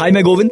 [0.00, 0.50] हाय, मैं गोविंद।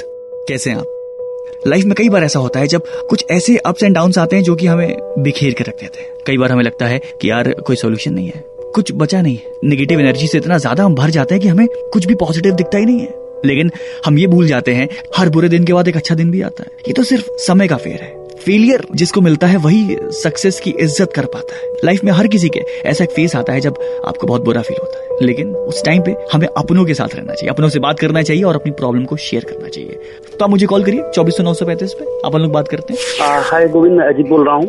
[0.48, 1.64] कैसे हैं आप?
[1.66, 4.42] लाइफ में कई बार ऐसा होता है जब कुछ ऐसे अप्स एंड डाउन आते हैं
[4.42, 7.52] जो कि हमें बिखेर के रख देते हैं। कई बार हमें लगता है कि यार,
[7.52, 11.10] कोई सोल्यूशन नहीं है। कुछ बचा नहीं है। निगेटिव एनर्जी से इतना ज़्यादा हम भर
[11.10, 13.14] जाते हैं कि हमें कुछ भी पॉजिटिव दिखता ही नहीं है।
[13.44, 13.70] लेकिन
[14.06, 16.62] हम ये भूल जाते हैं, हर बुरे दिन के बाद एक अच्छा दिन भी आता
[16.62, 18.17] है। ये तो सिर्फ़ समय का फेर है।
[18.48, 22.48] फेलियर जिसको मिलता है, वही सक्सेस की इज़्ज़त कर पाता है। लाइफ में हर किसी
[22.48, 25.84] के ऐसा एक फेस आता है जब आपको बहुत बुरा फील होता है। लेकिन उस
[25.84, 28.72] टाइम पे हमें अपनों के साथ रहना चाहिए, अपनों से बात करना चाहिए और अपनी
[28.72, 30.00] प्रॉब्लम को शेयर करना चाहिए।
[30.38, 32.94] तो आप मुझे कॉल करिए चौबीस सौ नौ सौ पैंतीस पे। अपन लोग बात करते
[32.94, 34.66] हैं। हाय गोविंद अजीत बोल रहा हूँ।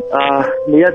[0.70, 0.88] भैया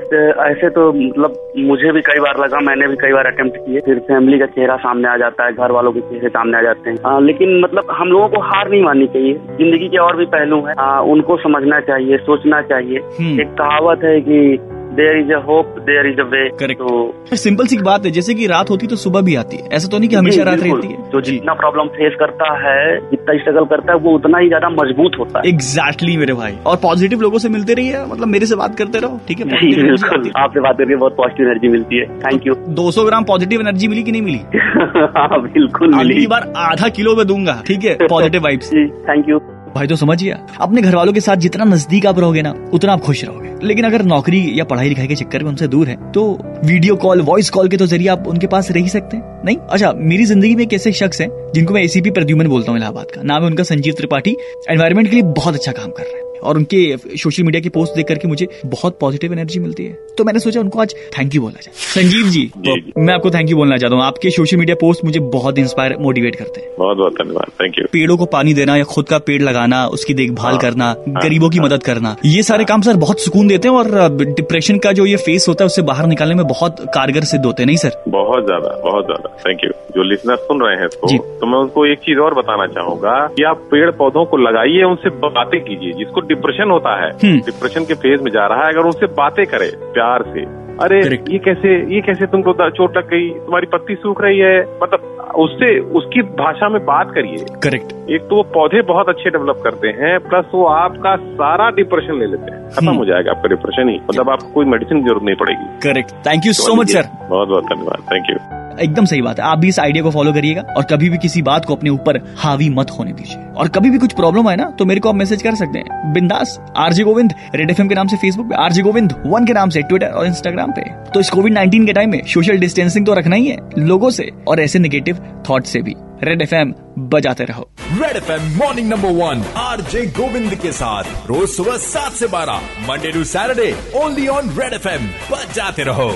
[0.46, 1.36] ऐसे तो मतलब
[1.68, 4.76] मुझे भी कई बार लगा मैंने भी कई बार अटेम्प्ट किए। फिर फैमिली का चेहरा
[4.76, 7.90] सामने आ जाता है घर वालों के चेहरे सामने आ जाते हैं। आ, लेकिन मतलब
[7.90, 11.36] हम लोगों को हार नहीं माननी चाहिए। ज़िंदगी के और भी पहलू है। आ, उनको
[11.36, 14.58] समझना चाहिए सोचना चाहिए। हम्म। एक कहावत है कि
[14.98, 16.80] there is a hope there is a way Correct.
[16.80, 19.88] तो सिंपल सी बात है जैसे कि रात होती तो सुबह भी आती है। ऐसा
[19.88, 20.96] तो नहीं कि हमेशा रात। रहती है?
[21.12, 22.78] जो जितना प्रॉब्लम फेस करता है
[23.10, 26.56] जितना स्ट्रगल करता है वो उतना ही ज़्यादा मज़बूत होता है। एग्जैक्टली exactly, मेरे भाई।
[26.66, 29.44] और पॉजिटिव लोगों से मिलते रहिए मतलब मेरे से बात करते रहो ठीक है?
[29.46, 33.60] बिल्कुल। आपसे बात करके बहुत पॉजिटिव एनर्जी मिलती है। थैंक यू है 200 ग्राम पॉजिटिव
[33.60, 34.40] एनर्जी मिली कि नहीं मिली?
[35.18, 37.94] हाँ बिल्कुल मिली। बार आधा किलो में दूँगा ठीक है?
[38.08, 38.72] पॉजिटिव वाइब्स
[39.08, 39.38] थैंक यू
[39.76, 43.00] भाई तो समझिए, अपने घर वालों के साथ जितना नज़दीक आप रहोगे ना, उतना आप
[43.02, 46.22] खुश रहोगे। लेकिन अगर नौकरी या पढ़ाई लिखाई के चक्कर में उनसे दूर है तो
[46.64, 49.56] वीडियो कॉल वॉइस कॉल के तो ज़रिए आप उनके पास रह ही सकते हैं, नहीं?
[49.58, 53.10] अच्छा मेरी ज़िंदगी में एक ऐसे शख्स है, जिनको मैं एसीपी प्रद्युमन बोलता हूँ इलाहाबाद
[53.10, 54.36] का। नाम है उनका संजीव त्रिपाठी
[54.70, 57.96] एनवायरमेंट के लिए बहुत अच्छा काम कर रहे हैं। और उनके सोशल मीडिया की पोस्ट
[57.96, 61.40] देख करके मुझे बहुत पॉजिटिव एनर्जी मिलती है। तो मैंने सोचा उनको आज थैंक यू
[61.42, 64.76] बोला जाए। संजीव जी, जी। मैं आपको थैंक यू बोलना चाहता हूँ। आपके सोशल मीडिया
[64.80, 68.54] पोस्ट मुझे बहुत इंस्पायर मोटिवेट करते हैं। बहुत बहुत धन्यवाद। थैंक यू पेड़ों को पानी
[68.54, 71.82] देना या खुद का पेड़ लगाना उसकी देखभाल हाँ, करना हाँ, गरीबों की हाँ। मदद
[71.82, 75.46] करना ये सारे काम सर बहुत सुकून देते हैं और डिप्रेशन का जो ये फेस
[75.48, 78.02] होता है उससे बाहर निकालने में बहुत कारगर सिद्ध होते हैं नहीं सर?
[78.08, 81.08] बहुत ज़्यादा बहुत ज़्यादा। थैंक यू जो लिसनर सुन रहे हैं इसको
[81.40, 85.10] तो मैं उनको एक चीज़ और बताना चाहूँगा कि आप पेड़ पौधों को लगाइए उनसे
[85.20, 88.86] बातें कीजिए जिसको डिप्रेशन होता है हम्म। डिप्रेशन के फ़ेज़ में जा रहा है अगर
[88.86, 90.44] उनसे बातें करे प्यार से
[90.84, 91.28] अरे Correct.
[91.32, 95.12] ये कैसे ये कैसे तुमको चोट लग गई तुम्हारी पत्ती सूख रही है मतलब
[95.44, 95.68] उससे
[96.00, 100.18] उसकी भाषा में बात करिए। करेक्ट एक तो वो पौधे बहुत अच्छे डेवलप करते हैं
[100.28, 103.96] प्लस वो आपका सारा डिप्रेशन ले लेते हैं। खत्म हम्म। हो जाएगा आपका डिप्रेशन ही।
[104.10, 107.48] मतलब आपको कोई मेडिसिन की ज़रूरत नहीं पड़ेगी। Correct thank you so much sir बहुत
[107.48, 110.62] बहुत धन्यवाद। थैंक यू एकदम सही बात है। आप भी इस आइडिया को फॉलो करिएगा
[110.76, 113.98] और कभी भी किसी बात को अपने ऊपर हावी मत होने दीजिए। और कभी भी
[113.98, 117.34] कुछ प्रॉब्लम आए ना तो मेरे को आप मैसेज कर सकते हैं। बिंदास आरजे गोविंद
[117.54, 120.26] रेड एफएम के नाम से फेसबुक पे आरजे गोविंद वन के नाम से ट्विटर और
[120.26, 120.82] इंस्टाग्राम पे।
[121.12, 124.30] तो इस कोविड 19 के टाइम में सोशल डिस्टेंसिंग तो रखना ही है, लोगों से
[124.48, 125.18] और ऐसे निगेटिव
[125.50, 130.54] थॉट से भी। रेड एफएम बजाते रहो। Red FM morning number one R J Govind
[130.54, 135.82] के साथ। रोज सुबह सात से बारह Monday to Saturday only on Red FM बजाते
[135.82, 136.10] रहो।